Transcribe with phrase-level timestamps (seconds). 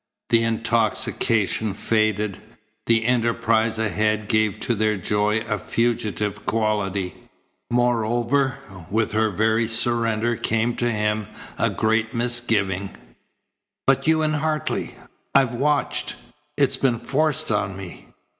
[0.29, 2.39] The intoxication faded.
[2.87, 7.13] The enterprise ahead gave to their joy a fugitive quality.
[7.69, 8.57] Moreover,
[8.89, 11.27] with her very surrender came to him
[11.59, 12.97] a great misgiving.
[13.85, 14.95] "But you and Hartley?
[15.35, 16.15] I've watched.
[16.57, 18.07] It's been forced on me."